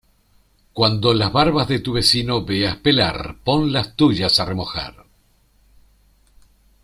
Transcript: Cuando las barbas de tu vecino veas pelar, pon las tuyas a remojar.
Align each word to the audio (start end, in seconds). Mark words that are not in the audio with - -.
Cuando 0.73 1.13
las 1.13 1.31
barbas 1.31 1.67
de 1.67 1.77
tu 1.77 1.93
vecino 1.93 2.43
veas 2.43 2.75
pelar, 2.77 3.35
pon 3.43 3.71
las 3.71 3.95
tuyas 3.95 4.39
a 4.39 4.45
remojar. 4.45 5.05